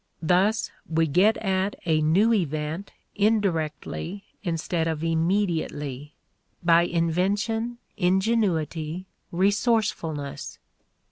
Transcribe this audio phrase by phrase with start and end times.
[0.23, 6.15] Thus we get at a new event indirectly instead of immediately
[6.63, 10.57] by invention, ingenuity, resourcefulness.